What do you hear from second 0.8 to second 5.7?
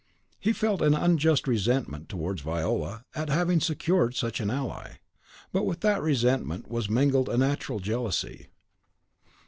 an unjust resentment towards Viola at having secured such an ally. But